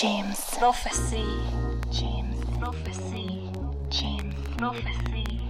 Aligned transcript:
James. 0.00 0.36
Prophecy. 0.60 1.24
James. 1.90 2.36
Prophecy. 2.60 3.50
James. 3.90 4.32
Prophecy. 4.56 5.40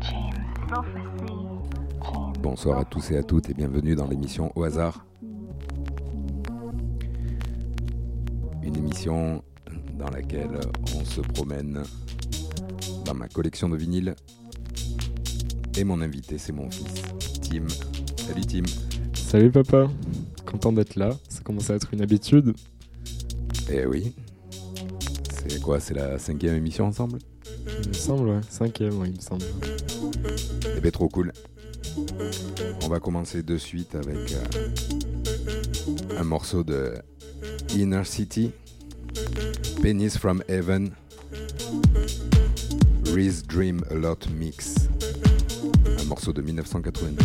James. 0.00 0.44
Prophecy. 0.66 2.40
Bonsoir 2.40 2.78
à 2.78 2.84
tous 2.86 3.10
et 3.10 3.18
à 3.18 3.22
toutes 3.22 3.50
et 3.50 3.54
bienvenue 3.54 3.94
dans 3.94 4.06
l'émission 4.06 4.50
Au 4.54 4.64
hasard. 4.64 5.04
Une 8.62 8.76
émission 8.76 9.42
dans 9.98 10.08
laquelle 10.08 10.58
on 10.96 11.04
se 11.04 11.20
promène 11.20 11.82
dans 13.04 13.14
ma 13.14 13.28
collection 13.28 13.68
de 13.68 13.76
vinyles. 13.76 14.16
Et 15.76 15.84
mon 15.84 16.00
invité, 16.00 16.38
c'est 16.38 16.52
mon 16.52 16.70
fils, 16.70 17.02
Tim. 17.42 17.66
Salut 18.16 18.46
Tim. 18.46 18.62
Salut 19.12 19.50
papa, 19.50 19.86
content 20.46 20.72
d'être 20.72 20.96
là, 20.96 21.10
ça 21.28 21.42
commence 21.42 21.68
à 21.68 21.74
être 21.74 21.92
une 21.92 22.00
habitude. 22.00 22.54
Eh 23.70 23.86
oui. 23.86 24.14
C'est 25.30 25.60
quoi 25.60 25.80
C'est 25.80 25.94
la 25.94 26.18
cinquième 26.18 26.54
émission 26.54 26.86
ensemble? 26.86 27.18
Il 27.82 27.88
me 27.88 27.92
semble, 27.94 28.28
ouais, 28.28 28.40
cinquième, 28.48 28.98
ouais, 28.98 29.08
il 29.08 29.16
me 29.16 29.20
semble. 29.20 29.44
Eh 30.76 30.80
ben 30.80 30.90
trop 30.90 31.08
cool. 31.08 31.32
On 32.82 32.88
va 32.88 33.00
commencer 33.00 33.42
de 33.42 33.58
suite 33.58 33.94
avec 33.94 34.32
euh, 34.32 34.44
un 36.18 36.24
morceau 36.24 36.64
de 36.64 36.94
Inner 37.74 38.04
City, 38.04 38.52
Penis 39.82 40.10
from 40.10 40.42
Heaven, 40.48 40.90
Reese 43.12 43.42
Dream 43.42 43.82
A 43.90 43.94
Lot 43.94 44.28
Mix, 44.30 44.88
un 45.98 46.04
morceau 46.04 46.32
de 46.32 46.40
1992. 46.42 47.16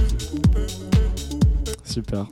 Super. 1.83 2.27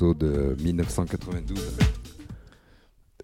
Morceau 0.00 0.14
de 0.14 0.56
1992. 0.62 1.76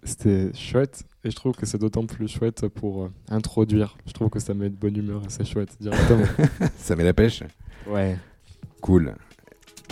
C'était 0.02 0.52
chouette 0.54 1.04
et 1.24 1.30
je 1.30 1.36
trouve 1.36 1.56
que 1.56 1.64
c'est 1.64 1.78
d'autant 1.78 2.04
plus 2.06 2.28
chouette 2.28 2.68
pour 2.68 3.04
euh, 3.04 3.10
introduire. 3.28 3.96
Je 4.06 4.12
trouve 4.12 4.28
que 4.28 4.38
ça 4.38 4.52
met 4.52 4.68
de 4.68 4.76
bonne 4.76 4.96
humeur 4.96 5.22
et 5.24 5.30
c'est 5.30 5.44
chouette 5.44 5.74
directement. 5.80 6.24
Ça 6.78 6.94
met 6.94 7.04
la 7.04 7.14
pêche 7.14 7.42
ouais. 7.88 8.16
Cool. 8.82 9.14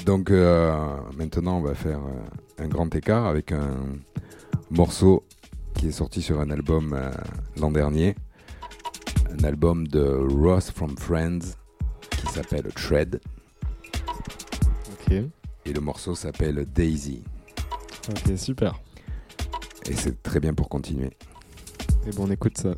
Donc 0.05 0.31
euh, 0.31 0.77
maintenant, 1.17 1.59
on 1.59 1.63
va 1.63 1.75
faire 1.75 2.01
euh, 2.01 2.63
un 2.65 2.69
grand 2.69 2.95
écart 2.95 3.27
avec 3.27 3.53
un 3.53 3.77
morceau 4.71 5.25
qui 5.75 5.89
est 5.89 5.93
sorti 5.93 6.21
sur 6.21 6.41
un 6.41 6.51
album 6.51 6.93
euh, 6.93 7.11
l'an 7.57 7.71
dernier. 7.71 8.15
Un 9.41 9.45
album 9.45 9.89
de 9.89 10.05
Ross 10.05 10.71
from 10.71 10.97
Friends 10.99 11.57
qui 12.11 12.27
s'appelle 12.27 12.71
Tread. 12.75 13.21
Ok. 14.93 15.25
Et 15.67 15.73
le 15.73 15.81
morceau 15.81 16.15
s'appelle 16.15 16.67
Daisy. 16.67 17.25
Ok, 18.11 18.37
super. 18.37 18.81
Et 19.89 19.95
c'est 19.95 20.23
très 20.23 20.41
bien 20.41 20.55
pour 20.55 20.69
continuer. 20.69 21.11
Et 22.07 22.11
bon, 22.11 22.25
on 22.27 22.31
écoute 22.31 22.59
ça. 22.59 22.75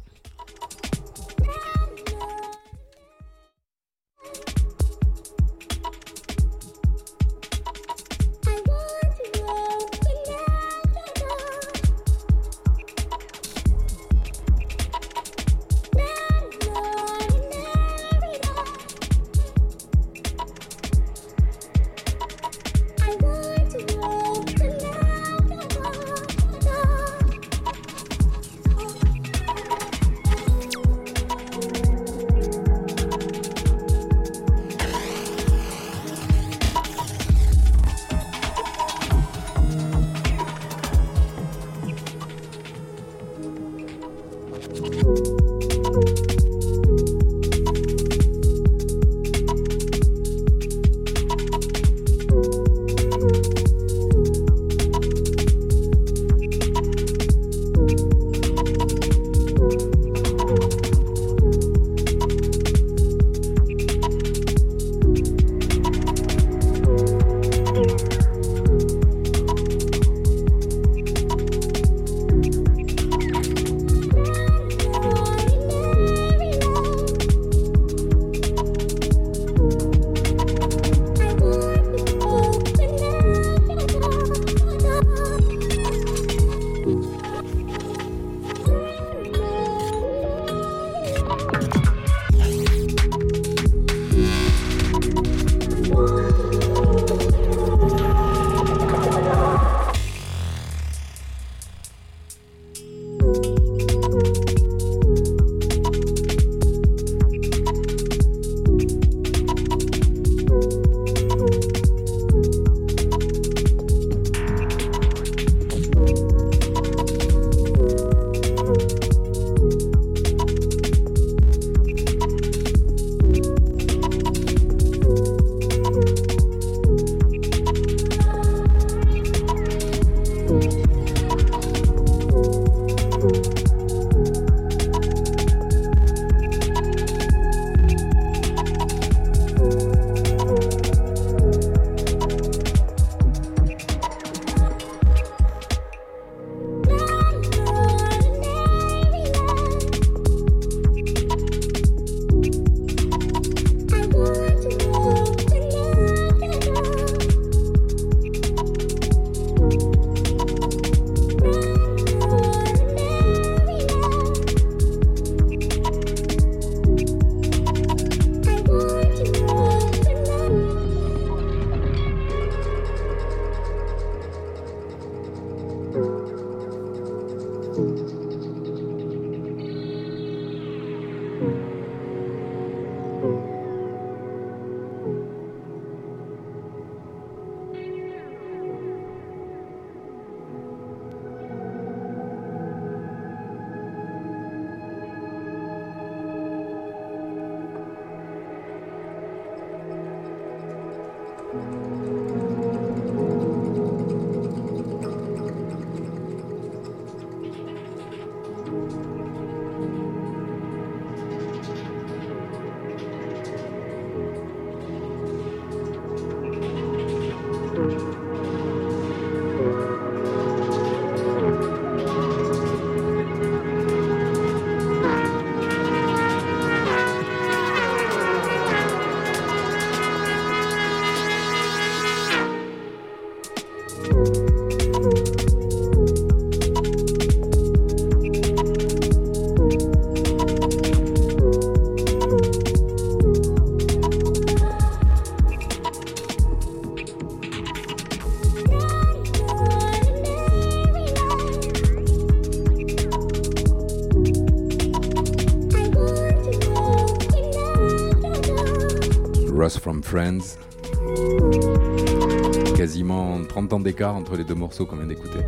Quasiment 262.74 263.42
30 263.48 263.72
ans 263.72 263.80
d'écart 263.80 264.14
entre 264.14 264.36
les 264.36 264.44
deux 264.44 264.54
morceaux 264.54 264.86
qu'on 264.86 264.96
vient 264.96 265.06
d'écouter. 265.06 265.38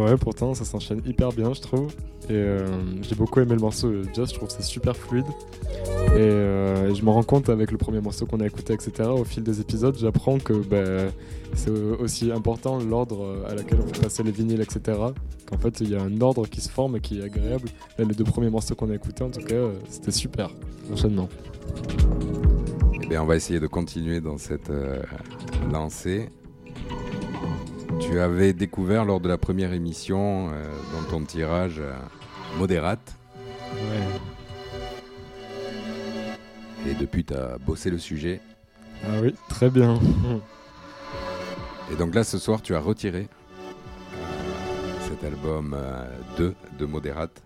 Ouais, 0.00 0.16
pourtant 0.16 0.54
ça 0.54 0.64
s'enchaîne 0.64 1.00
hyper 1.06 1.32
bien, 1.32 1.52
je 1.52 1.60
trouve. 1.60 1.92
Et 2.28 2.32
euh, 2.32 2.66
j'ai 3.02 3.14
beaucoup 3.14 3.40
aimé 3.40 3.54
le 3.54 3.60
morceau 3.60 3.92
jazz, 4.14 4.30
je 4.30 4.34
trouve 4.34 4.48
que 4.48 4.54
c'est 4.54 4.62
super 4.62 4.96
fluide. 4.96 5.26
Et 6.14 6.18
euh, 6.18 6.94
je 6.94 7.04
me 7.04 7.10
rends 7.10 7.22
compte 7.22 7.48
avec 7.48 7.70
le 7.70 7.78
premier 7.78 8.00
morceau 8.00 8.24
qu'on 8.26 8.40
a 8.40 8.46
écouté, 8.46 8.72
etc., 8.72 9.10
au 9.10 9.24
fil 9.24 9.42
des 9.42 9.60
épisodes, 9.60 9.96
j'apprends 9.98 10.38
que 10.38 10.52
bah, 10.52 11.10
c'est 11.54 11.70
aussi 11.70 12.32
important 12.32 12.78
l'ordre 12.78 13.44
à 13.48 13.54
laquelle 13.54 13.78
on 13.80 13.86
fait 13.92 14.02
passer 14.02 14.22
les 14.22 14.30
vinyles, 14.30 14.60
etc. 14.60 14.98
Qu'en 15.46 15.58
fait, 15.58 15.80
il 15.80 15.90
y 15.90 15.96
a 15.96 16.02
un 16.02 16.20
ordre 16.20 16.46
qui 16.46 16.60
se 16.60 16.68
forme 16.68 16.96
et 16.96 17.00
qui 17.00 17.20
est 17.20 17.24
agréable. 17.24 17.68
Les 17.98 18.06
deux 18.06 18.24
premiers 18.24 18.50
morceaux 18.50 18.74
qu'on 18.74 18.90
a 18.90 18.94
écoutés, 18.94 19.24
en 19.24 19.30
tout 19.30 19.42
cas, 19.42 19.54
euh, 19.54 19.72
c'était 19.88 20.12
super. 20.12 20.50
Enchaînement. 20.92 21.28
Bien, 23.14 23.22
on 23.22 23.26
va 23.26 23.36
essayer 23.36 23.60
de 23.60 23.68
continuer 23.68 24.20
dans 24.20 24.38
cette 24.38 24.70
euh, 24.70 25.00
lancée. 25.70 26.30
Tu 28.00 28.18
avais 28.18 28.52
découvert 28.52 29.04
lors 29.04 29.20
de 29.20 29.28
la 29.28 29.38
première 29.38 29.72
émission, 29.72 30.50
euh, 30.52 30.66
dans 30.92 31.08
ton 31.08 31.24
tirage, 31.24 31.78
euh, 31.78 31.94
Modérate. 32.58 33.14
Ouais. 33.72 34.00
Et 36.90 36.94
depuis, 36.94 37.24
tu 37.24 37.34
as 37.34 37.56
bossé 37.58 37.88
le 37.88 37.98
sujet. 37.98 38.40
Ah 39.04 39.20
oui, 39.22 39.32
très 39.48 39.70
bien. 39.70 39.96
Et 41.92 41.94
donc 41.94 42.16
là, 42.16 42.24
ce 42.24 42.36
soir, 42.36 42.62
tu 42.62 42.74
as 42.74 42.80
retiré 42.80 43.28
euh, 44.12 44.18
cet 45.08 45.22
album 45.22 45.76
euh, 45.78 46.04
2 46.36 46.54
de 46.80 46.84
Modérate. 46.84 47.44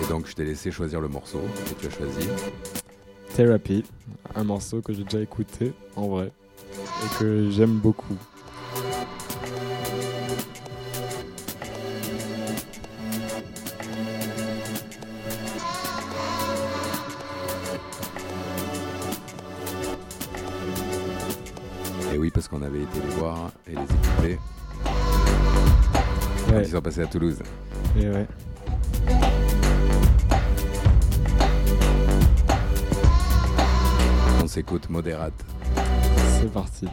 Et 0.00 0.06
donc, 0.06 0.28
je 0.28 0.36
t'ai 0.36 0.44
laissé 0.44 0.70
choisir 0.70 1.00
le 1.00 1.08
morceau 1.08 1.40
que 1.40 1.80
tu 1.80 1.86
as 1.88 1.90
choisi. 1.90 2.28
Therapy, 3.34 3.84
un 4.34 4.44
morceau 4.44 4.80
que 4.80 4.92
j'ai 4.92 5.04
déjà 5.04 5.20
écouté 5.20 5.72
en 5.96 6.08
vrai 6.08 6.32
et 6.72 7.18
que 7.18 7.50
j'aime 7.50 7.78
beaucoup. 7.78 8.16
Et 22.12 22.18
oui, 22.18 22.30
parce 22.30 22.48
qu'on 22.48 22.62
avait 22.62 22.82
été 22.82 23.00
les 23.00 23.14
voir 23.14 23.50
et 23.66 23.72
les 23.72 23.82
écouter 23.82 24.38
quand 24.84 26.54
Ouais, 26.54 26.62
ils 26.64 26.70
sont 26.70 26.80
passés 26.80 27.02
à 27.02 27.06
Toulouse. 27.06 27.38
et 27.98 28.08
ouais. 28.08 28.26
S'écoute 34.58 34.90
Modérate. 34.90 35.44
C'est 36.40 36.52
parti. 36.52 36.88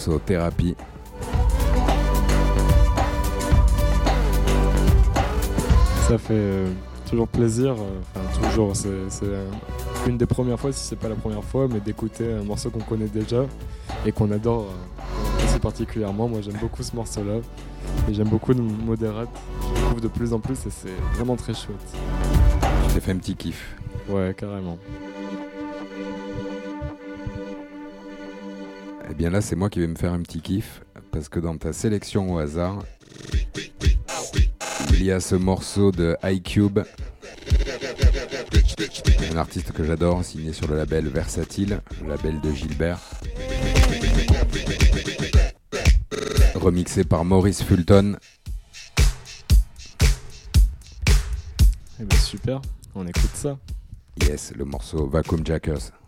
Morceau 0.00 0.18
Thérapie. 0.24 0.74
Ça 6.08 6.16
fait 6.16 6.32
euh, 6.32 6.72
toujours 7.08 7.28
plaisir, 7.28 7.72
euh, 7.72 8.00
enfin 8.14 8.48
toujours, 8.48 8.74
c'est 8.74 8.88
une 10.06 10.16
des 10.16 10.26
premières 10.26 10.58
fois, 10.58 10.72
si 10.72 10.82
c'est 10.86 10.96
pas 10.96 11.10
la 11.10 11.14
première 11.14 11.44
fois, 11.44 11.68
mais 11.70 11.80
d'écouter 11.80 12.32
un 12.32 12.44
morceau 12.44 12.70
qu'on 12.70 12.80
connaît 12.80 13.08
déjà 13.08 13.44
et 14.06 14.12
qu'on 14.12 14.30
adore 14.30 14.68
euh, 14.70 15.44
assez 15.44 15.58
particulièrement. 15.58 16.28
Moi 16.28 16.40
j'aime 16.40 16.56
beaucoup 16.60 16.82
ce 16.82 16.96
morceau-là 16.96 17.40
et 18.08 18.14
j'aime 18.14 18.28
beaucoup 18.28 18.54
le 18.54 18.62
Moderate. 18.62 19.28
Je 19.60 19.68
le 19.68 19.74
découvre 19.74 20.00
de 20.00 20.08
plus 20.08 20.32
en 20.32 20.40
plus 20.40 20.66
et 20.66 20.70
c'est 20.70 20.96
vraiment 21.14 21.36
très 21.36 21.52
chouette. 21.52 21.76
Je 22.88 22.94
t'ai 22.94 23.00
fait 23.00 23.12
un 23.12 23.18
petit 23.18 23.36
kiff. 23.36 23.76
Ouais, 24.08 24.34
carrément. 24.36 24.78
Bien 29.20 29.28
là, 29.28 29.42
c'est 29.42 29.54
moi 29.54 29.68
qui 29.68 29.80
vais 29.80 29.86
me 29.86 29.96
faire 29.96 30.14
un 30.14 30.22
petit 30.22 30.40
kiff 30.40 30.80
parce 31.12 31.28
que 31.28 31.40
dans 31.40 31.58
ta 31.58 31.74
sélection 31.74 32.32
au 32.32 32.38
hasard, 32.38 32.82
il 34.94 35.04
y 35.04 35.12
a 35.12 35.20
ce 35.20 35.34
morceau 35.34 35.92
de 35.92 36.16
iCube, 36.24 36.78
un 39.30 39.36
artiste 39.36 39.72
que 39.72 39.84
j'adore, 39.84 40.24
signé 40.24 40.54
sur 40.54 40.68
le 40.68 40.76
label 40.78 41.08
Versatile, 41.08 41.82
le 42.00 42.08
label 42.08 42.40
de 42.40 42.50
Gilbert, 42.50 42.98
remixé 46.54 47.04
par 47.04 47.26
Maurice 47.26 47.62
Fulton. 47.62 48.16
Eh 52.00 52.04
ben 52.04 52.18
super, 52.18 52.62
on 52.94 53.06
écoute 53.06 53.34
ça. 53.34 53.58
Yes, 54.22 54.54
le 54.56 54.64
morceau 54.64 55.06
Vacuum 55.06 55.44
Jackers. 55.44 55.99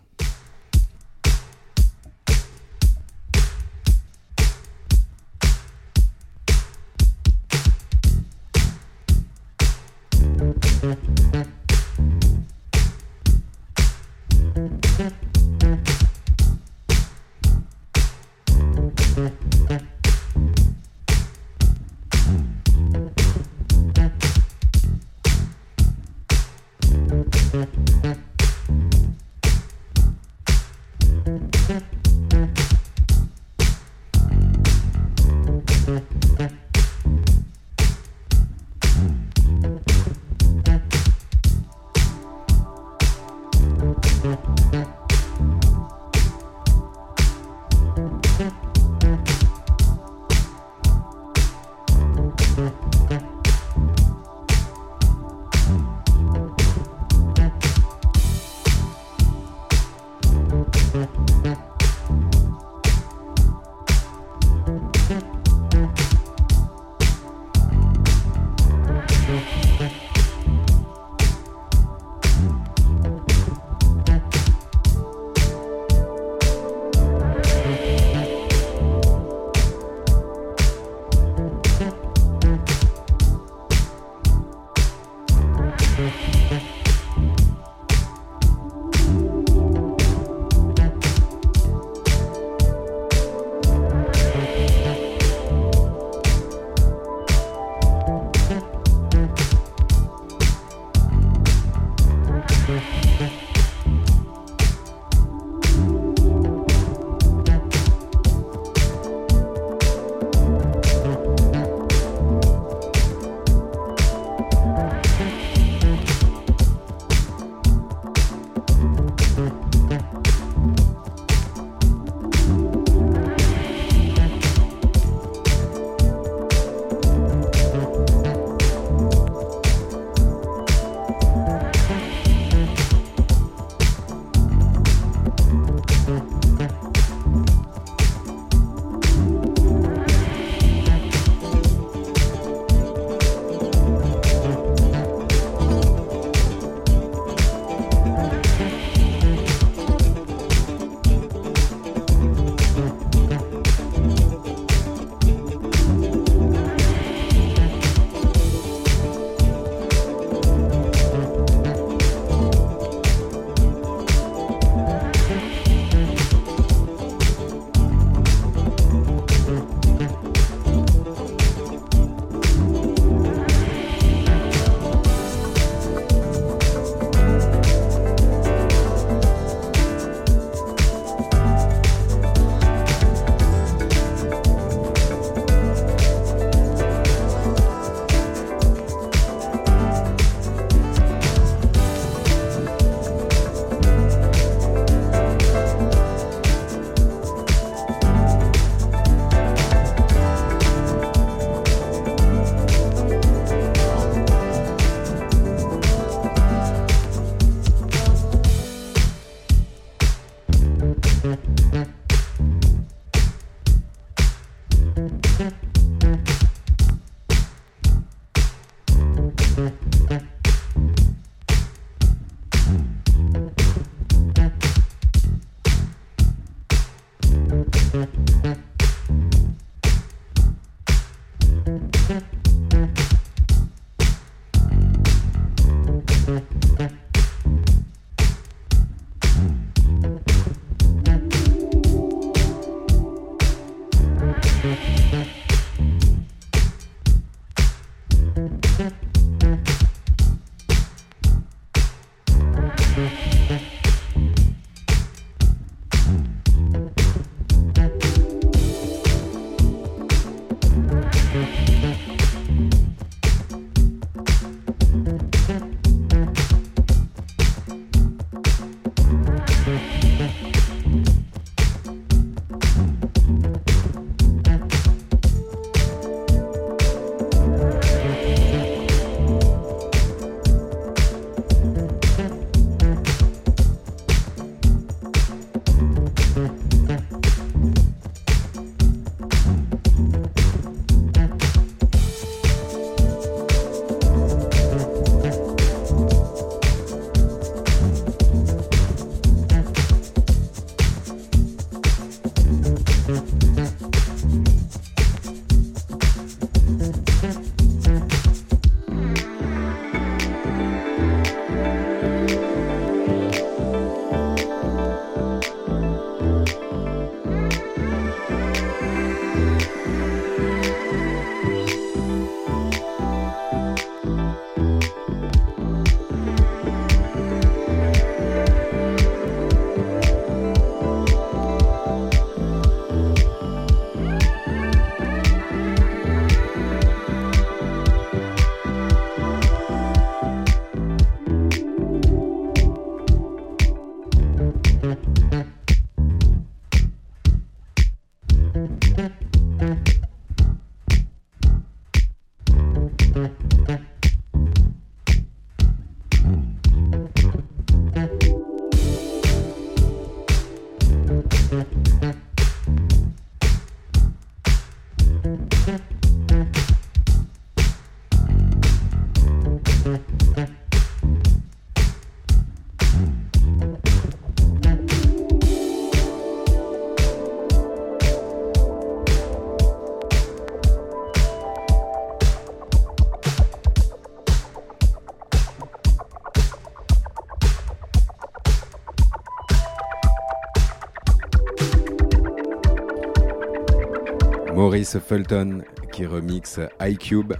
Fulton 395.00 395.62
qui 395.92 396.07
remixe 396.07 396.61
iCube. 396.81 397.33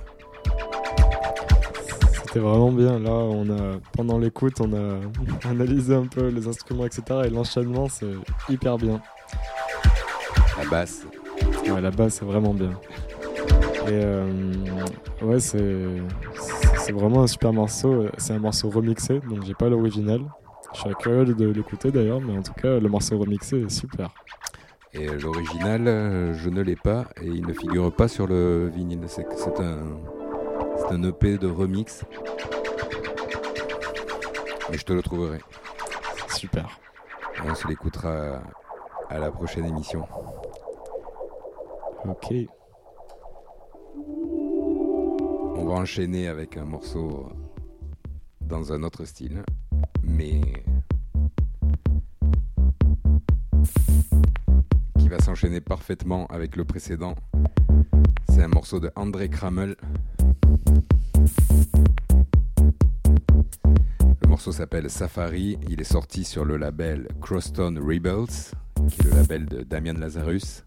C'était 2.25 2.41
vraiment 2.41 2.73
bien. 2.73 2.99
Là, 2.99 3.11
on 3.11 3.51
a, 3.51 3.79
pendant 3.97 4.19
l'écoute, 4.19 4.61
on 4.61 4.73
a 4.73 5.01
analysé 5.49 5.95
un 5.95 6.07
peu 6.07 6.29
les 6.29 6.49
instruments, 6.49 6.87
etc. 6.87 7.03
Et 7.27 7.31
l'enchaînement, 7.31 7.89
c'est 7.89 8.15
hyper 8.49 8.79
bien. 8.79 9.01
La 10.59 10.65
basse. 10.69 11.07
Ouais, 11.67 11.81
la 11.81 11.91
basse, 11.91 12.15
c'est 12.15 12.25
vraiment 12.25 12.55
bien. 12.55 12.71
Et 13.89 13.91
euh, 13.91 14.53
ouais, 15.23 15.41
c'est 15.41 15.87
c'est 16.79 16.93
vraiment 16.93 17.23
un 17.23 17.27
super 17.27 17.53
morceau. 17.53 18.07
C'est 18.19 18.33
un 18.33 18.39
morceau 18.39 18.71
remixé, 18.71 19.21
donc 19.29 19.45
j'ai 19.45 19.55
pas 19.55 19.69
l'original. 19.69 20.21
Je 20.75 20.81
suis 20.81 20.95
curieux 20.95 21.27
de 21.27 21.47
l'écouter 21.49 21.91
d'ailleurs, 21.91 22.21
mais 22.21 22.37
en 22.37 22.43
tout 22.43 22.55
cas, 22.55 22.79
le 22.79 22.89
morceau 22.89 23.19
remixé 23.19 23.61
est 23.63 23.71
super. 23.71 24.11
Et 24.95 25.07
l'original, 25.07 25.89
euh, 25.89 26.35
je 26.35 26.51
ne 26.51 26.61
l'ai 26.61 26.77
pas 26.77 27.07
et 27.21 27.27
il 27.27 27.47
ne 27.47 27.53
figure 27.55 27.95
pas 27.95 28.09
sur 28.09 28.27
le 28.27 28.69
vinyle. 28.69 29.01
C'est 29.09 29.25
un, 29.61 29.79
un 30.91 31.03
EP 31.03 31.39
de 31.39 31.49
remix. 31.49 32.05
Mais 34.71 34.77
je 34.77 34.85
te 34.85 34.93
le 34.93 35.03
trouverai. 35.03 35.39
Super. 36.29 36.79
on 37.45 37.55
se 37.55 37.67
l'écoutera 37.69 38.43
à 39.09 39.19
la 39.19 39.31
prochaine 39.31 39.65
émission. 39.65 40.07
Ok. 42.05 42.35
On 45.57 45.65
va 45.67 45.75
enchaîner 45.75 46.29
avec 46.29 46.57
un 46.57 46.65
morceau 46.65 47.29
dans 48.41 48.73
un 48.73 48.83
autre 48.83 49.05
style, 49.05 49.43
mais 50.03 50.41
va 55.13 55.19
s'enchaîner 55.19 55.61
parfaitement 55.61 56.27
avec 56.29 56.57
le 56.57 56.65
précédent. 56.65 57.15
C'est 58.31 58.43
un 58.43 58.49
morceau 58.49 58.81
de 58.81 58.91
André 58.97 59.29
Kramel. 59.29 59.77
Le 64.23 64.27
morceau 64.27 64.53
s'appelle 64.53 64.89
Safari. 64.89 65.59
Il 65.69 65.83
est 65.83 65.85
sorti 65.85 66.25
sur 66.25 66.47
le 66.47 66.57
label 66.57 67.09
Crosstone 67.21 67.79
Rebels, 67.79 68.55
qui 68.89 69.03
est 69.03 69.05
le 69.05 69.11
label 69.11 69.45
de 69.45 69.63
Damian 69.63 69.99
Lazarus. 69.99 70.65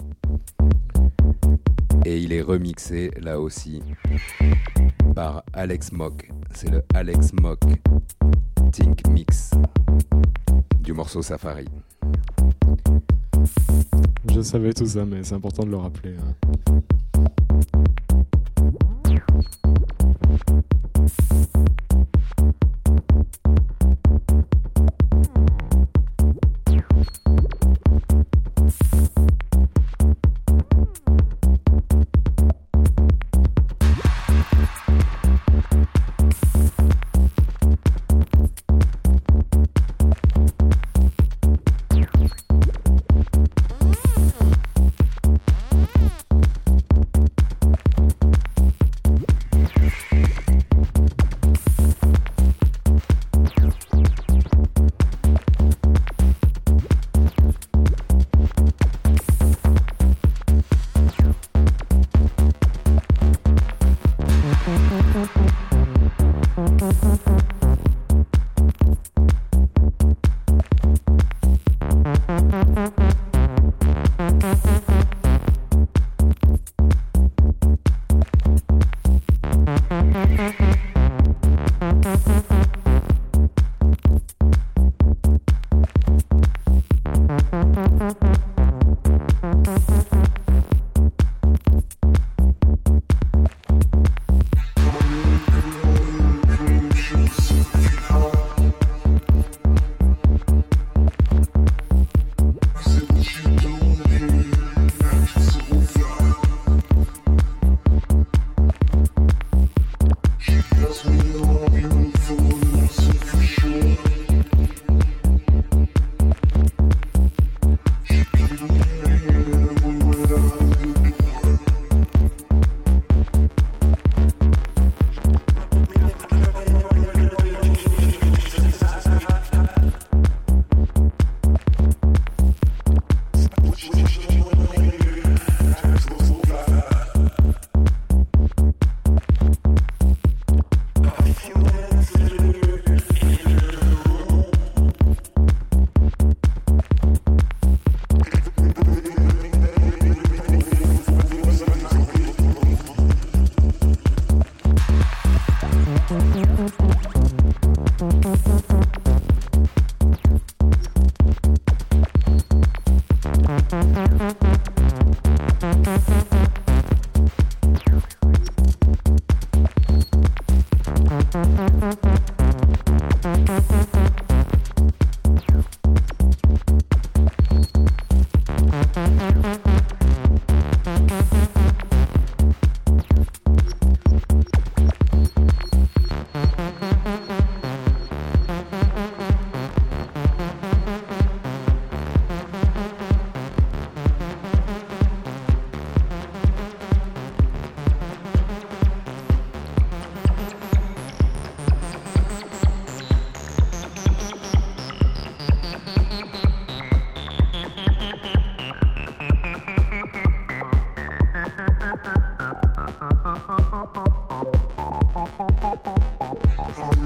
Et 2.05 2.19
il 2.19 2.31
est 2.31 2.43
remixé 2.43 3.10
là 3.19 3.39
aussi 3.39 3.81
par 5.15 5.43
Alex 5.53 5.91
Mock. 5.91 6.29
C'est 6.53 6.69
le 6.69 6.84
Alex 6.93 7.34
Mock 7.34 7.62
Think 8.71 9.08
Mix 9.08 9.51
du 10.81 10.93
morceau 10.93 11.23
Safari. 11.23 11.65
Je 14.36 14.41
savais 14.41 14.74
tout 14.74 14.86
ça, 14.86 15.06
mais 15.06 15.24
c'est 15.24 15.36
important 15.36 15.63
de 15.63 15.69
le 15.69 15.78
rappeler. 15.78 16.13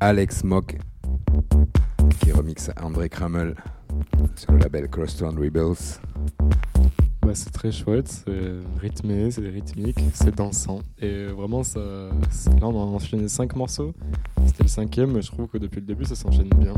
Alex 0.00 0.44
Mock 0.44 0.78
qui 2.20 2.30
remixe 2.30 2.70
André 2.80 3.08
Kramel 3.08 3.56
sur 4.36 4.52
le 4.52 4.58
label 4.58 4.88
Crosstown 4.88 5.36
Rebels. 5.36 5.98
Bah, 7.22 7.34
c'est 7.34 7.50
très 7.50 7.72
chouette, 7.72 8.06
c'est 8.06 8.52
rythmé, 8.80 9.30
c'est 9.32 9.48
rythmique, 9.48 9.98
c'est 10.14 10.34
dansant. 10.34 10.82
Et 11.00 11.26
vraiment, 11.26 11.64
ça, 11.64 11.80
là, 11.80 12.62
on 12.62 12.80
a 12.80 12.84
enchaîné 12.84 13.26
5 13.26 13.56
morceaux. 13.56 13.92
C'était 14.46 14.62
le 14.62 14.68
cinquième, 14.68 15.12
mais 15.12 15.22
je 15.22 15.32
trouve 15.32 15.48
que 15.48 15.58
depuis 15.58 15.80
le 15.80 15.86
début, 15.86 16.04
ça 16.04 16.14
s'enchaîne 16.14 16.50
bien. 16.50 16.74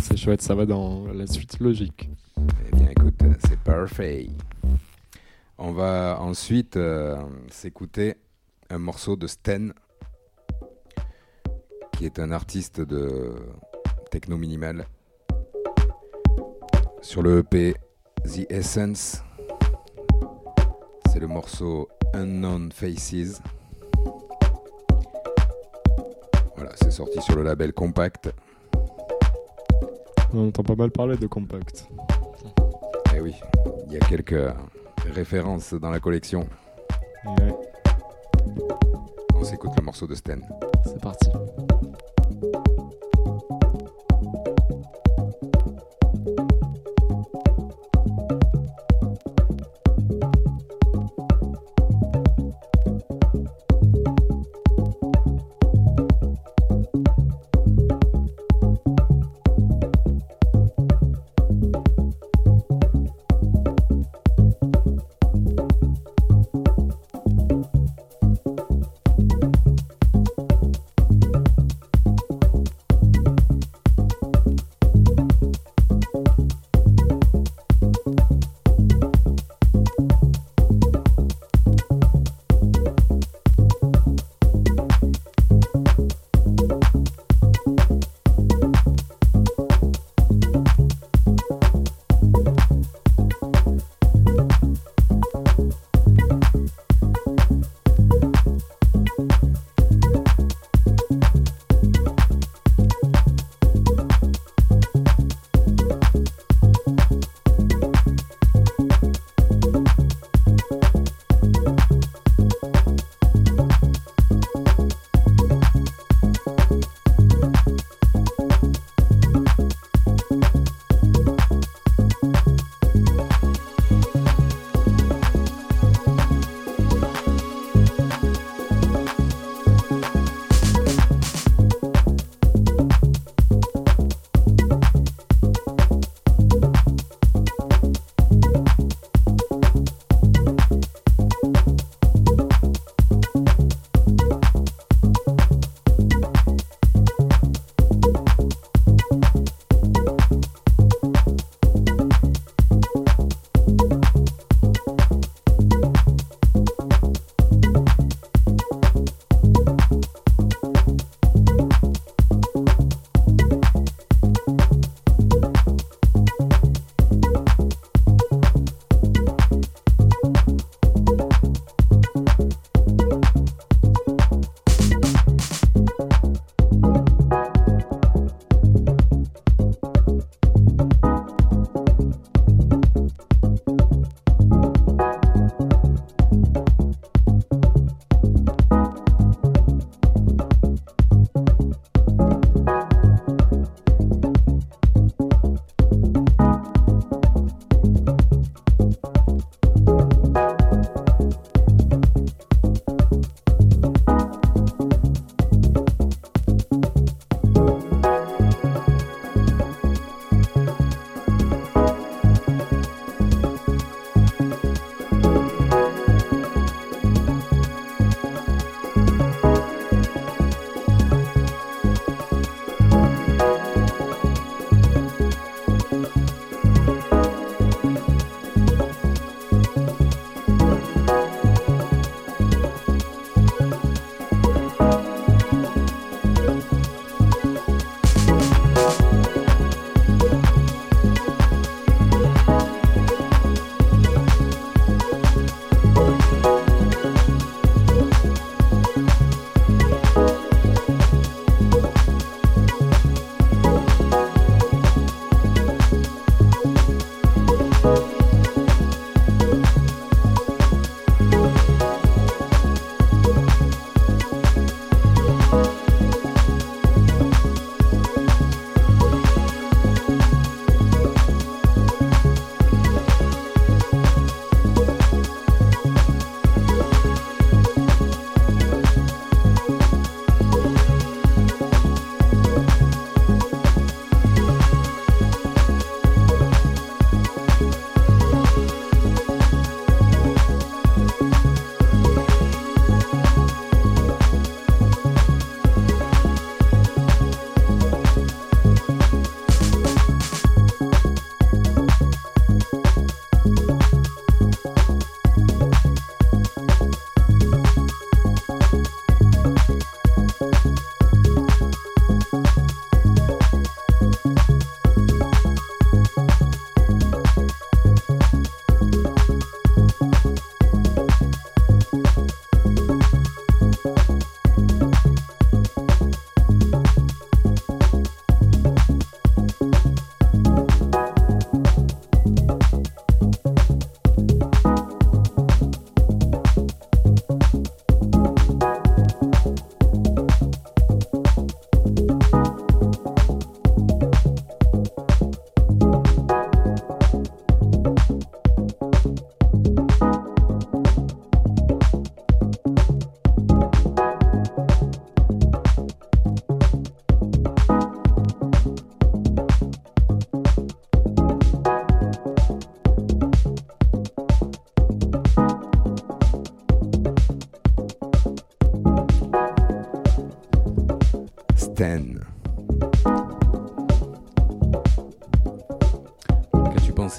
C'est 0.00 0.16
chouette, 0.16 0.40
ça 0.40 0.54
va 0.54 0.64
dans 0.64 1.06
la 1.12 1.26
suite 1.26 1.58
logique. 1.58 2.10
Eh 2.38 2.76
bien, 2.76 2.88
écoute, 2.90 3.20
c'est 3.44 3.58
parfait. 3.58 4.28
On 5.58 5.72
va 5.72 6.18
ensuite 6.20 6.76
euh, 6.76 7.16
s'écouter 7.50 8.14
un 8.70 8.78
morceau 8.78 9.16
de 9.16 9.26
Sten 9.26 9.74
qui 12.02 12.06
est 12.06 12.18
un 12.18 12.32
artiste 12.32 12.80
de 12.80 13.32
techno 14.10 14.36
minimal. 14.36 14.86
Sur 17.00 17.22
le 17.22 17.38
EP 17.38 17.76
The 18.24 18.50
Essence, 18.50 19.22
c'est 21.06 21.20
le 21.20 21.28
morceau 21.28 21.88
Unknown 22.12 22.72
Faces. 22.72 23.40
Voilà, 26.56 26.72
c'est 26.74 26.90
sorti 26.90 27.22
sur 27.22 27.36
le 27.36 27.44
label 27.44 27.72
Compact. 27.72 28.34
On 30.34 30.48
entend 30.48 30.64
pas 30.64 30.74
mal 30.74 30.90
parler 30.90 31.16
de 31.16 31.28
Compact. 31.28 31.86
Eh 33.14 33.20
oui, 33.20 33.36
il 33.86 33.92
y 33.92 33.96
a 33.96 34.00
quelques 34.00 34.52
références 35.14 35.72
dans 35.74 35.90
la 35.90 36.00
collection. 36.00 36.48
On 39.36 39.44
s'écoute 39.44 39.70
le 39.78 39.84
morceau 39.84 40.08
de 40.08 40.16
Sten. 40.16 40.44
C'est 40.84 41.00
parti. 41.00 41.30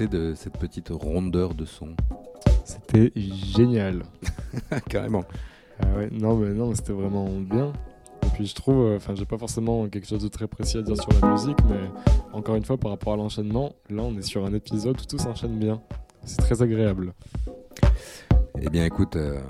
Pensé 0.04 0.08
de 0.08 0.34
cette 0.36 0.58
petite 0.58 0.90
rondeur 0.90 1.54
de 1.54 1.66
son 1.66 1.96
C'était 2.66 3.12
génial. 3.16 4.04
Carrément. 4.90 5.24
Ah 5.80 5.98
ouais, 5.98 6.10
non, 6.12 6.36
mais 6.36 6.54
non, 6.54 6.74
c'était 6.76 6.94
vraiment 6.94 7.28
bien. 7.40 7.74
Et 8.24 8.30
puis 8.34 8.46
je 8.46 8.56
trouve, 8.56 8.86
euh, 8.86 8.98
enfin, 8.98 9.16
j'ai 9.16 9.26
pas 9.26 9.38
forcément 9.38 9.88
quelque 9.90 10.08
chose 10.08 10.24
de 10.24 10.28
très 10.28 10.48
précis 10.48 10.78
à 10.78 10.82
dire 10.82 10.96
sur 10.96 11.12
la 11.22 11.32
musique, 11.32 11.58
mais 11.70 11.90
encore 12.32 12.56
une 12.56 12.64
fois, 12.64 12.78
par 12.78 12.92
rapport 12.92 13.14
à 13.14 13.18
l'enchaînement, 13.18 13.74
là, 13.90 14.04
on 14.04 14.18
est 14.18 14.22
sur 14.22 14.46
un 14.46 14.54
épisode 14.54 15.00
où 15.00 15.06
tout 15.06 15.18
s'enchaîne 15.18 15.58
bien. 15.58 15.82
C'est 16.24 16.38
très 16.38 16.62
agréable. 16.62 17.14
Eh 18.62 18.70
bien, 18.70 18.86
écoute, 18.86 19.16
euh, 19.16 19.42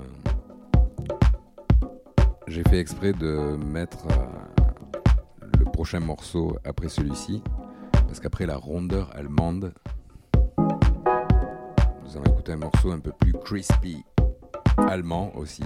j'ai 2.48 2.62
fait 2.64 2.78
exprès 2.78 3.12
de 3.12 3.56
mettre 3.56 4.06
euh, 4.08 5.46
le 5.58 5.64
prochain 5.66 6.00
morceau 6.00 6.56
après 6.64 6.88
celui-ci, 6.88 7.42
parce 7.92 8.18
qu'après 8.18 8.46
la 8.46 8.56
rondeur 8.56 9.14
allemande, 9.14 9.72
nous 12.04 12.16
allons 12.16 12.32
écouter 12.32 12.52
un 12.52 12.56
morceau 12.56 12.92
un 12.92 13.00
peu 13.00 13.12
plus 13.12 13.32
crispy, 13.32 14.04
allemand 14.76 15.32
aussi, 15.36 15.64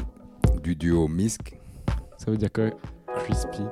du 0.62 0.76
duo 0.76 1.08
Misk. 1.08 1.56
Ça 2.16 2.30
veut 2.30 2.36
dire 2.36 2.52
quoi 2.52 2.70
Crispy 3.16 3.62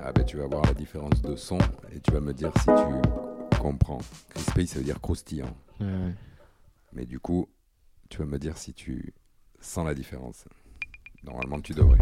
Ah 0.00 0.12
ben 0.12 0.24
tu 0.24 0.36
vas 0.36 0.46
voir 0.46 0.62
la 0.64 0.74
différence 0.74 1.22
de 1.22 1.36
son 1.36 1.58
et 1.92 2.00
tu 2.00 2.12
vas 2.12 2.20
me 2.20 2.32
dire 2.32 2.52
si 2.58 2.66
tu 2.66 3.58
comprends. 3.58 3.98
Crispy, 4.30 4.66
ça 4.66 4.78
veut 4.78 4.84
dire 4.84 5.00
croustillant. 5.00 5.54
Ouais, 5.80 5.86
ouais. 5.86 6.14
Mais 6.92 7.06
du 7.06 7.20
coup, 7.20 7.48
tu 8.08 8.18
vas 8.18 8.26
me 8.26 8.38
dire 8.38 8.56
si 8.56 8.72
tu 8.74 9.14
sens 9.60 9.86
la 9.86 9.94
différence. 9.94 10.44
Normalement, 11.22 11.60
tu 11.60 11.72
devrais. 11.74 11.98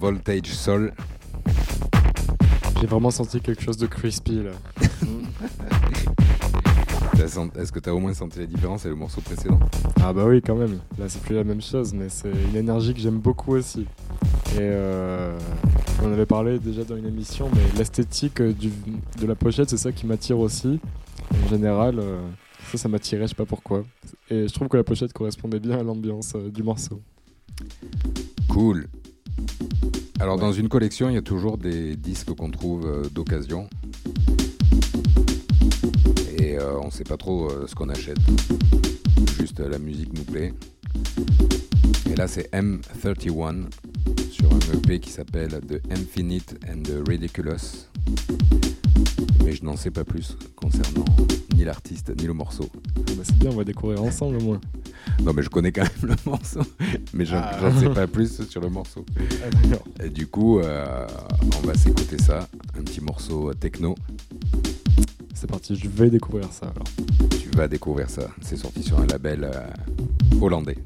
Voltage 0.00 0.46
Soul. 0.46 0.92
J'ai 2.80 2.86
vraiment 2.86 3.10
senti 3.10 3.38
quelque 3.42 3.62
chose 3.62 3.76
de 3.76 3.86
crispy 3.86 4.42
là. 4.42 4.52
Est-ce 7.22 7.70
que 7.70 7.78
tu 7.80 7.90
as 7.90 7.94
au 7.94 7.98
moins 8.00 8.14
senti 8.14 8.38
la 8.38 8.46
différence 8.46 8.86
avec 8.86 8.94
le 8.94 9.00
morceau 9.00 9.20
précédent? 9.20 9.60
Ah 10.02 10.14
bah 10.14 10.24
oui 10.26 10.40
quand 10.40 10.54
même, 10.54 10.78
là 10.98 11.06
c'est 11.08 11.20
plus 11.20 11.34
la 11.34 11.44
même 11.44 11.60
chose 11.60 11.92
mais 11.92 12.08
c'est 12.08 12.30
une 12.30 12.56
énergie 12.56 12.94
que 12.94 13.00
j'aime 13.00 13.18
beaucoup 13.18 13.52
aussi. 13.52 13.80
Et 14.54 14.60
euh, 14.60 15.38
on 16.02 16.10
avait 16.10 16.24
parlé 16.24 16.58
déjà 16.58 16.82
dans 16.82 16.96
une 16.96 17.06
émission 17.06 17.50
mais 17.54 17.78
l'esthétique 17.78 18.40
de 18.40 19.26
la 19.26 19.34
pochette 19.34 19.68
c'est 19.68 19.76
ça 19.76 19.92
qui 19.92 20.06
m'attire 20.06 20.38
aussi. 20.38 20.80
En 21.44 21.48
général, 21.50 21.98
euh, 21.98 22.22
ça 22.72 22.78
ça 22.78 22.88
m'attirait, 22.88 23.24
je 23.24 23.28
sais 23.28 23.34
pas 23.34 23.44
pourquoi. 23.44 23.84
Et 24.30 24.48
je 24.48 24.54
trouve 24.54 24.68
que 24.68 24.78
la 24.78 24.84
pochette 24.84 25.12
correspondait 25.12 25.60
bien 25.60 25.78
à 25.78 25.82
l'ambiance 25.82 26.32
euh, 26.36 26.48
du 26.50 26.62
morceau. 26.62 27.02
Cool. 28.48 28.86
Alors 30.20 30.36
dans 30.36 30.52
une 30.52 30.68
collection, 30.68 31.08
il 31.08 31.14
y 31.14 31.18
a 31.18 31.22
toujours 31.22 31.56
des 31.56 31.96
disques 31.96 32.34
qu'on 32.34 32.50
trouve 32.50 32.86
euh, 32.86 33.08
d'occasion. 33.08 33.70
Et 36.38 36.58
euh, 36.58 36.78
on 36.78 36.86
ne 36.86 36.90
sait 36.90 37.04
pas 37.04 37.16
trop 37.16 37.50
euh, 37.50 37.66
ce 37.66 37.74
qu'on 37.74 37.88
achète. 37.88 38.18
Juste 39.38 39.60
la 39.60 39.78
musique 39.78 40.12
nous 40.12 40.24
plaît. 40.24 40.52
Et 42.10 42.16
là 42.16 42.28
c'est 42.28 42.52
M31 42.52 43.64
sur 44.30 44.52
un 44.52 44.76
EP 44.76 45.00
qui 45.00 45.08
s'appelle 45.08 45.58
The 45.66 45.80
Infinite 45.90 46.54
and 46.68 46.82
the 46.82 47.08
Ridiculous. 47.08 47.88
Mais 49.44 49.52
je 49.52 49.64
n'en 49.64 49.76
sais 49.76 49.90
pas 49.90 50.04
plus 50.04 50.36
concernant 50.56 51.04
ni 51.56 51.64
l'artiste 51.64 52.12
ni 52.20 52.26
le 52.26 52.32
morceau. 52.34 52.68
Ah 52.96 53.00
bah 53.16 53.22
c'est 53.24 53.36
bien, 53.38 53.50
on 53.50 53.56
va 53.56 53.64
découvrir 53.64 54.02
ensemble 54.02 54.36
au 54.36 54.40
moins. 54.42 54.60
Non, 55.24 55.32
mais 55.34 55.42
je 55.42 55.48
connais 55.50 55.72
quand 55.72 55.82
même 55.82 56.10
le 56.24 56.30
morceau, 56.30 56.60
mais 57.14 57.24
je 57.26 57.34
Ah. 57.34 57.58
ne 57.74 57.80
sais 57.80 57.88
pas 57.90 58.06
plus 58.06 58.42
sur 58.48 58.60
le 58.60 58.68
morceau. 58.68 59.04
Ah. 59.18 60.04
Et 60.04 60.08
du 60.10 60.26
coup, 60.26 60.58
euh, 60.60 61.06
on 61.62 61.66
va 61.66 61.74
s'écouter 61.74 62.16
ça, 62.18 62.48
un 62.78 62.82
petit 62.82 63.00
morceau 63.00 63.52
techno. 63.54 63.94
C'est 65.34 65.48
parti, 65.48 65.74
je 65.74 65.88
vais 65.88 66.10
découvrir 66.10 66.50
ça 66.52 66.66
alors. 66.74 66.86
Tu 67.40 67.48
vas 67.50 67.66
découvrir 67.68 68.08
ça. 68.10 68.28
C'est 68.42 68.56
sorti 68.56 68.82
sur 68.82 68.98
un 69.00 69.06
label 69.06 69.44
euh, 69.44 70.40
hollandais. 70.40 70.76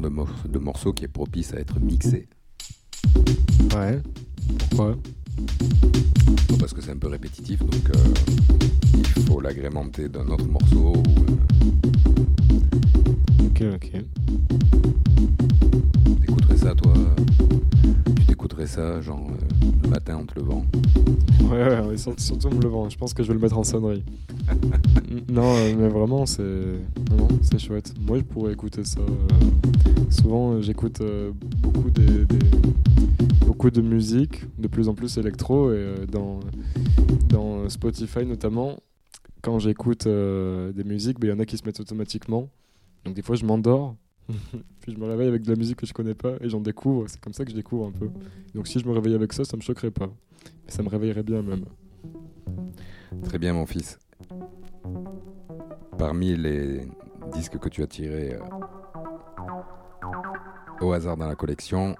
Genre 0.00 0.10
de, 0.10 0.14
mor- 0.14 0.48
de 0.48 0.58
morceau 0.58 0.92
qui 0.92 1.04
est 1.04 1.08
propice 1.08 1.52
à 1.54 1.58
être 1.58 1.78
mixé. 1.80 2.28
Ouais. 3.74 4.00
Pourquoi 4.70 4.96
Parce 6.58 6.72
que 6.72 6.80
c'est 6.80 6.90
un 6.92 6.96
peu 6.98 7.08
répétitif, 7.08 7.60
donc 7.60 7.90
euh, 7.94 8.14
il 8.94 9.06
faut 9.24 9.40
l'agrémenter 9.40 10.08
d'un 10.08 10.28
surtout 22.18 22.50
me 22.50 22.60
levant. 22.62 22.88
Je 22.88 22.96
pense 22.98 23.14
que 23.14 23.22
je 23.22 23.28
vais 23.28 23.34
le 23.34 23.40
mettre 23.40 23.58
en 23.58 23.64
sonnerie. 23.64 24.04
Non, 25.28 25.54
euh, 25.56 25.74
mais 25.76 25.88
vraiment, 25.88 26.24
c'est. 26.26 26.42
C'est 27.42 27.58
chouette. 27.58 27.92
Moi, 28.00 28.18
je 28.18 28.22
pourrais 28.22 28.52
écouter 28.52 28.84
ça. 28.84 29.00
euh, 29.00 29.06
Souvent, 30.10 30.52
euh, 30.52 30.60
j'écoute 30.60 31.00
beaucoup 31.60 31.90
des, 31.90 32.24
des- 32.26 32.38
beaucoup 33.46 33.70
de 33.70 33.80
musique, 33.80 34.44
de 34.58 34.68
plus 34.68 34.88
en 34.88 34.94
plus 34.94 35.18
électro, 35.18 35.72
et 35.72 36.06
dans, 36.10 36.40
dans 37.28 37.68
Spotify 37.68 38.24
notamment, 38.24 38.76
quand 39.42 39.58
j'écoute 39.58 40.06
des 40.06 40.84
musiques, 40.84 41.18
ben, 41.18 41.28
il 41.28 41.30
y 41.30 41.32
en 41.34 41.38
a 41.40 41.44
qui 41.46 41.56
se 41.56 41.64
mettent 41.64 41.80
automatiquement. 41.80 42.48
Donc 43.04 43.14
des 43.14 43.22
fois, 43.22 43.34
je 43.36 43.44
m'endors, 43.44 43.96
puis 44.80 44.92
je 44.92 44.98
me 44.98 45.06
réveille 45.06 45.28
avec 45.28 45.42
de 45.42 45.50
la 45.50 45.56
musique 45.56 45.76
que 45.76 45.86
je 45.86 45.92
connais 45.92 46.14
pas, 46.14 46.34
et 46.40 46.48
j'en 46.48 46.60
découvre. 46.60 47.04
C'est 47.08 47.20
comme 47.20 47.32
ça 47.34 47.44
que 47.44 47.50
je 47.50 47.56
découvre 47.56 47.86
un 47.86 47.92
peu. 47.92 48.08
Donc 48.54 48.68
si 48.68 48.78
je 48.78 48.86
me 48.86 48.92
réveille 48.92 49.14
avec 49.14 49.32
ça, 49.32 49.44
ça 49.44 49.56
me 49.56 49.62
choquerait 49.62 49.90
pas. 49.90 50.10
Mais 50.66 50.70
ça 50.72 50.82
me 50.82 50.88
réveillerait 50.88 51.22
bien 51.24 51.42
même. 51.42 51.64
Très 53.24 53.38
bien, 53.38 53.52
mon 53.52 53.66
fils. 53.66 53.98
Parmi 55.98 56.36
les 56.36 56.88
disques 57.32 57.58
que 57.58 57.68
tu 57.68 57.82
as 57.82 57.86
tirés 57.86 58.34
euh, 58.34 58.40
au 60.80 60.92
hasard 60.92 61.16
dans 61.16 61.26
la 61.28 61.34
collection, 61.36 61.94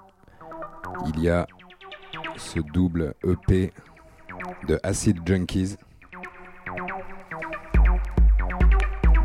il 1.07 1.21
y 1.21 1.29
a 1.29 1.47
ce 2.37 2.59
double 2.59 3.13
EP 3.23 3.71
de 4.67 4.79
Acid 4.83 5.19
Junkies. 5.25 5.77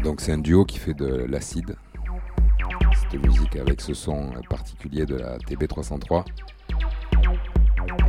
Donc 0.03 0.21
c'est 0.21 0.33
un 0.33 0.39
duo 0.39 0.65
qui 0.65 0.79
fait 0.79 0.95
de 0.95 1.25
l'acide, 1.29 1.77
cette 2.93 3.21
musique 3.25 3.57
avec 3.57 3.81
ce 3.81 3.95
son 3.95 4.31
particulier 4.49 5.07
de 5.07 5.17
la 5.17 5.39
TB303. 5.39 6.25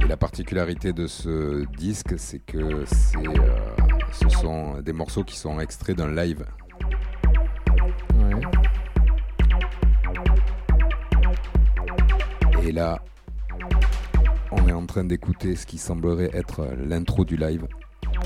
Et 0.02 0.08
la 0.08 0.18
particularité 0.18 0.94
de 0.94 1.08
ce 1.08 1.66
disque, 1.78 2.18
c'est 2.18 2.40
que 2.40 2.58
euh, 2.58 2.86
ce 4.12 4.30
sont 4.30 4.82
des 4.82 4.94
morceaux 4.94 5.24
qui 5.24 5.36
sont 5.36 5.60
extraits 5.60 5.98
d'un 5.98 6.14
live. 6.14 6.46
Ouais. 8.16 8.42
Et 12.64 12.72
là, 12.72 13.02
on 14.52 14.68
est 14.68 14.74
en 14.74 14.86
train 14.86 15.04
d'écouter 15.04 15.56
ce 15.56 15.66
qui 15.66 15.78
semblerait 15.78 16.32
être 16.34 16.68
l'intro 16.86 17.26
du 17.26 17.38
live, 17.38 17.68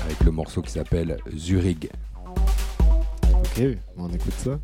avec 0.04 0.20
le 0.24 0.30
morceau 0.30 0.62
qui 0.62 0.70
s'appelle 0.70 1.18
Zurich. 1.36 1.90
Ok, 3.32 3.62
on 3.96 4.08
écoute 4.08 4.34
ça. 4.34 4.58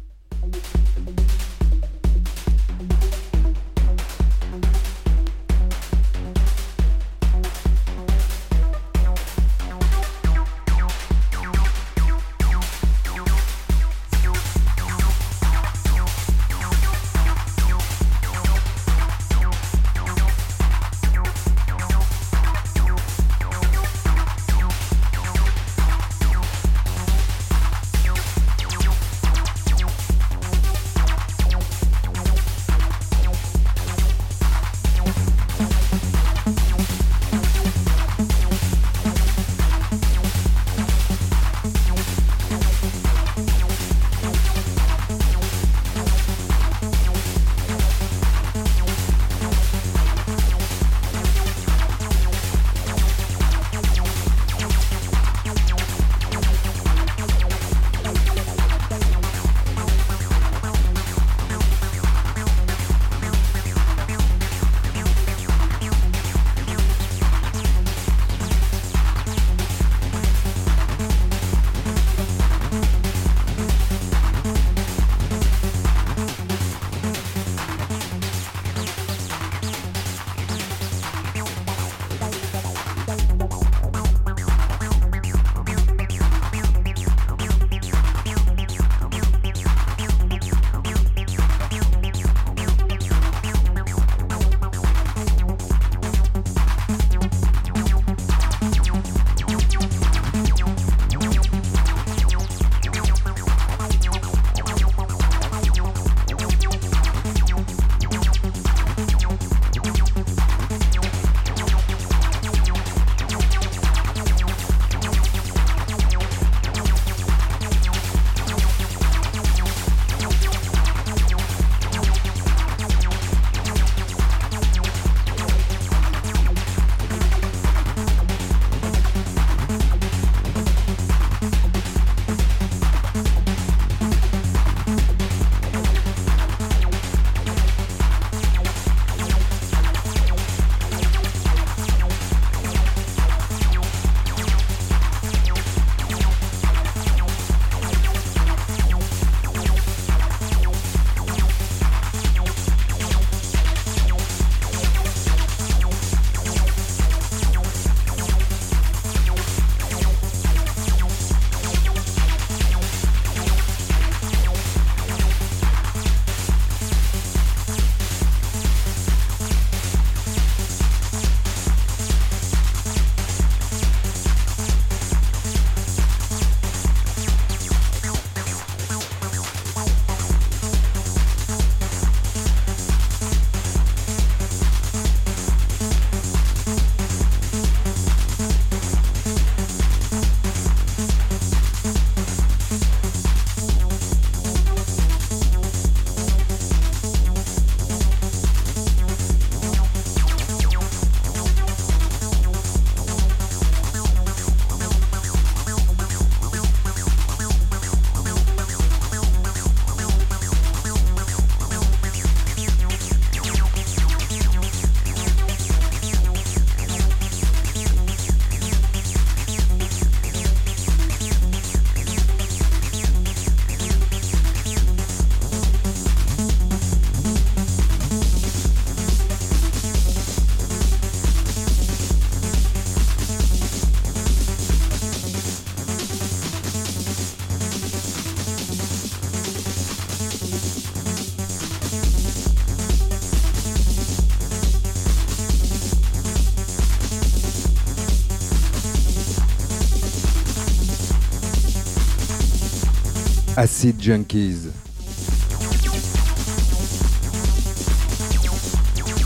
Acid 253.59 254.00
Junkies. 254.00 254.68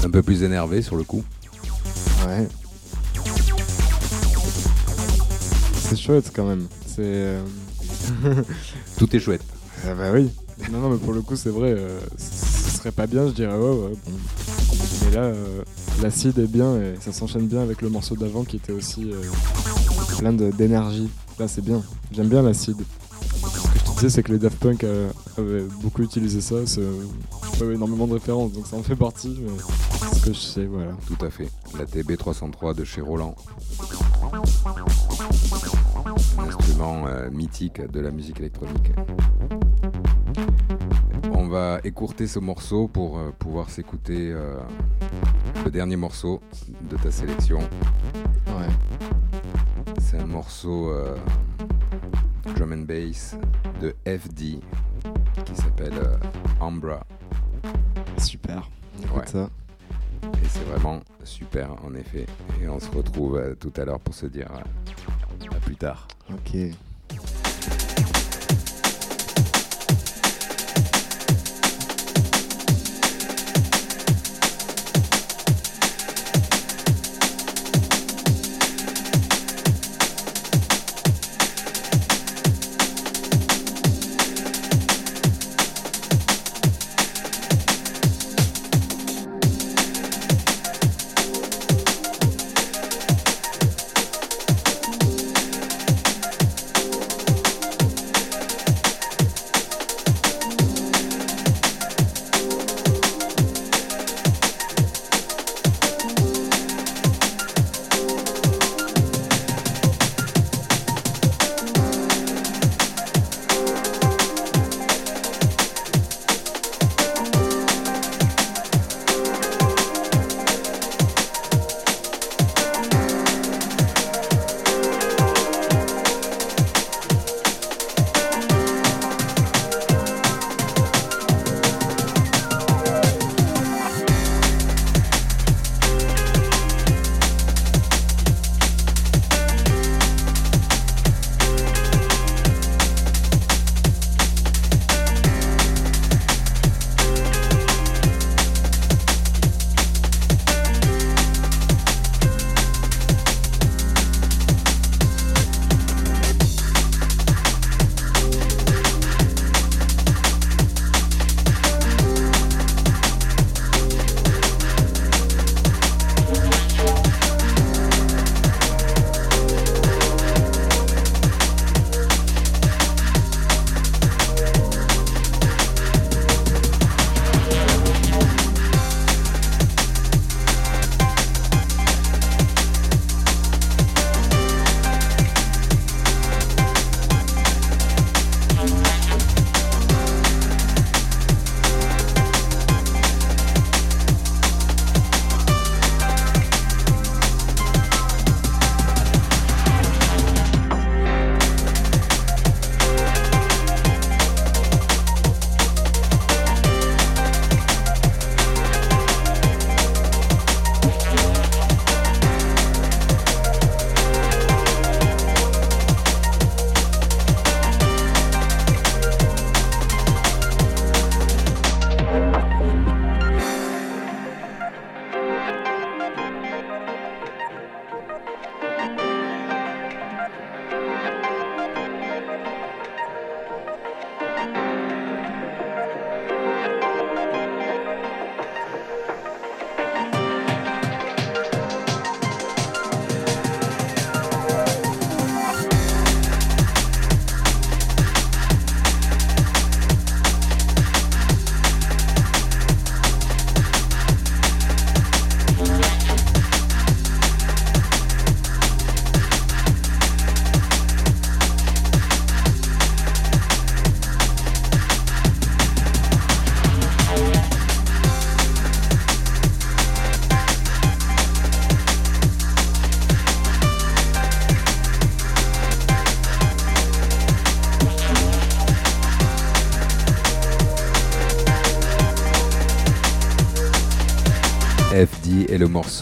Un 0.02 0.08
peu 0.08 0.22
plus 0.22 0.42
énervé 0.42 0.80
sur 0.80 0.96
le 0.96 1.04
coup. 1.04 1.22
Ouais. 2.26 2.48
C'est 5.82 5.98
chouette 5.98 6.32
quand 6.34 6.46
même. 6.46 6.66
C'est. 6.86 7.02
euh, 7.02 7.42
Tout 8.96 9.14
est 9.14 9.20
chouette. 9.20 9.44
Ah 9.86 9.92
bah 9.94 10.12
oui. 10.14 10.30
Non, 10.72 10.78
non, 10.78 10.88
mais 10.88 10.96
pour 10.96 11.12
le 11.12 11.20
coup, 11.20 11.36
c'est 11.36 11.50
vrai. 11.50 11.74
euh, 11.76 12.00
ce 12.16 12.78
serait 12.78 12.90
pas 12.90 13.06
bien, 13.06 13.26
je 13.26 13.32
dirais 13.32 13.54
ouais, 13.54 13.76
ouais. 13.84 13.92
Bon. 14.06 14.12
Mais 15.04 15.10
là, 15.14 15.24
euh, 15.24 15.62
l'acide 16.00 16.38
est 16.38 16.46
bien 16.50 16.76
et 16.80 16.94
ça 17.02 17.12
s'enchaîne 17.12 17.48
bien 17.48 17.60
avec 17.60 17.82
le 17.82 17.90
morceau 17.90 18.16
d'avant 18.16 18.44
qui 18.44 18.56
était 18.56 18.72
aussi 18.72 19.10
plein 20.16 20.32
d'énergie. 20.32 21.10
Là, 21.38 21.48
c'est 21.48 21.62
bien. 21.62 21.82
J'aime 22.12 22.28
bien 22.28 22.40
l'acide. 22.40 22.78
Disais, 24.06 24.16
c'est 24.16 24.22
que 24.22 24.32
les 24.32 24.38
Daft 24.38 24.58
Punk 24.58 24.84
euh, 24.84 25.10
avaient 25.38 25.64
beaucoup 25.80 26.02
utilisé 26.02 26.40
ça. 26.40 26.56
C'est 26.66 26.82
j'ai 27.52 27.58
pas 27.58 27.72
énormément 27.72 28.06
de 28.06 28.14
références, 28.14 28.52
donc 28.52 28.66
ça 28.66 28.76
en 28.76 28.82
fait 28.82 28.96
partie. 28.96 29.40
Mais 29.42 29.50
ce 30.12 30.26
que 30.26 30.32
je 30.32 30.38
sais, 30.40 30.64
voilà. 30.64 30.92
Tout 31.06 31.24
à 31.24 31.30
fait. 31.30 31.48
La 31.78 31.84
TB303 31.84 32.74
de 32.74 32.84
chez 32.84 33.00
Roland. 33.00 33.34
Un 36.38 36.48
instrument 36.48 37.04
euh, 37.06 37.30
mythique 37.30 37.80
de 37.80 38.00
la 38.00 38.10
musique 38.10 38.40
électronique. 38.40 38.92
On 41.32 41.46
va 41.46 41.78
écourter 41.84 42.26
ce 42.26 42.38
morceau 42.38 42.88
pour 42.88 43.18
euh, 43.18 43.30
pouvoir 43.38 43.70
s'écouter 43.70 44.32
euh, 44.32 44.56
le 45.64 45.70
dernier 45.70 45.96
morceau 45.96 46.40
de 46.90 46.96
ta 46.96 47.10
sélection. 47.10 47.60
Ouais. 48.46 48.68
C'est 50.00 50.18
un 50.18 50.26
morceau 50.26 50.90
euh, 50.90 51.16
drum 52.56 52.72
and 52.72 52.84
bass 52.86 53.36
de 53.80 53.94
FD 54.06 54.60
qui 55.44 55.54
s'appelle 55.54 55.94
euh, 55.94 56.16
Ambra. 56.60 57.04
Super. 58.18 58.68
Ouais. 59.14 59.26
ça. 59.26 59.48
Et 60.22 60.48
c'est 60.48 60.64
vraiment 60.64 61.00
super 61.24 61.72
en 61.84 61.94
effet. 61.94 62.26
Et 62.62 62.68
on 62.68 62.78
se 62.78 62.90
retrouve 62.90 63.36
euh, 63.36 63.54
tout 63.54 63.72
à 63.76 63.84
l'heure 63.84 64.00
pour 64.00 64.14
se 64.14 64.26
dire 64.26 64.48
euh, 64.52 65.48
à 65.50 65.60
plus 65.60 65.76
tard. 65.76 66.06
Ok. 66.30 66.56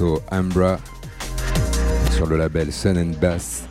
Morceau 0.00 0.22
Umbra 0.30 0.78
sur 2.12 2.26
le 2.26 2.38
label 2.38 2.72
Sun 2.72 2.96
and 2.96 3.20
Bass. 3.20 3.64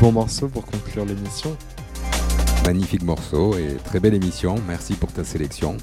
bon 0.00 0.12
morceau 0.12 0.48
pour 0.48 0.66
conclure 0.66 1.06
l'émission. 1.06 1.56
Magnifique 2.66 3.02
morceau 3.02 3.56
et 3.56 3.76
très 3.84 3.98
belle 3.98 4.14
émission. 4.14 4.56
Merci 4.66 4.94
pour 4.94 5.10
ta 5.10 5.24
sélection. 5.24 5.76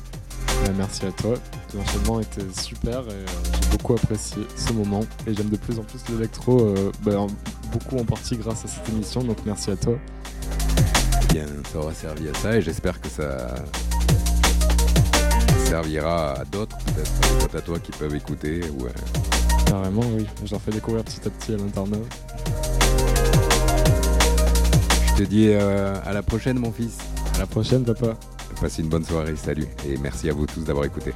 Euh, 0.65 0.69
merci 0.78 1.05
à 1.05 1.11
toi. 1.11 1.36
L'enchaînement 1.74 2.19
était 2.19 2.41
super 2.61 2.99
et 2.99 3.13
euh, 3.13 3.26
j'ai 3.61 3.69
beaucoup 3.71 3.93
apprécié 3.93 4.43
ce 4.55 4.71
moment. 4.71 5.01
Et 5.26 5.34
j'aime 5.34 5.49
de 5.49 5.57
plus 5.57 5.80
en 5.80 5.84
plus 5.84 5.99
l'électro, 6.09 6.59
euh, 6.61 6.91
bah, 7.03 7.26
beaucoup 7.71 7.97
en 7.97 8.05
partie 8.05 8.38
grâce 8.38 8.65
à 8.65 8.67
cette 8.67 8.88
émission. 8.89 9.24
Donc 9.24 9.38
merci 9.45 9.71
à 9.71 9.76
toi. 9.76 9.97
Bien, 11.34 11.48
ça 11.72 11.80
aura 11.80 11.92
servi 11.96 12.30
à 12.30 12.34
ça 12.36 12.56
et 12.58 12.62
j'espère 12.62 13.02
que 13.02 13.08
ça 13.10 13.56
servira 15.66 16.34
à 16.34 16.46
d'autres, 16.46 16.78
peut-être 16.86 17.56
à 17.56 17.62
toi 17.62 17.80
qui 17.80 17.92
peuvent 17.92 18.14
écouter. 18.14 18.62
Ou, 18.78 18.86
Carrément, 19.66 20.04
oui. 20.16 20.28
Je 20.46 20.52
leur 20.52 20.62
fais 20.62 20.70
découvrir 20.70 21.04
petit 21.04 21.22
à 21.26 21.32
petit 21.32 21.54
à 21.54 21.58
l'internat. 21.58 21.98
Je 25.08 25.24
te 25.24 25.24
dis 25.24 25.48
euh, 25.50 25.96
à 26.06 26.14
la 26.14 26.22
prochaine, 26.22 26.60
mon 26.60 26.72
fils. 26.72 27.00
À 27.34 27.40
la 27.40 27.48
prochaine, 27.48 27.84
papa. 27.84 28.16
Passez 28.62 28.84
une 28.84 28.90
bonne 28.90 29.04
soirée, 29.04 29.36
salut 29.36 29.68
et 29.90 29.98
merci 29.98 30.30
à 30.30 30.34
vous 30.34 30.46
tous 30.46 30.62
d'avoir 30.62 30.86
écouté. 30.86 31.14